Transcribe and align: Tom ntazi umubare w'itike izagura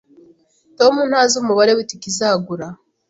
Tom 0.77 0.93
ntazi 1.09 1.35
umubare 1.41 1.71
w'itike 1.73 2.05
izagura 2.11 2.67